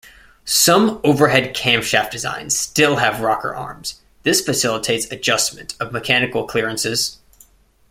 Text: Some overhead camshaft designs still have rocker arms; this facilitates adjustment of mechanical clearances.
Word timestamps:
Some 0.45 0.99
overhead 1.03 1.53
camshaft 1.55 2.09
designs 2.09 2.57
still 2.57 2.95
have 2.95 3.21
rocker 3.21 3.53
arms; 3.53 4.01
this 4.23 4.41
facilitates 4.41 5.05
adjustment 5.11 5.75
of 5.79 5.91
mechanical 5.91 6.47
clearances. 6.47 7.19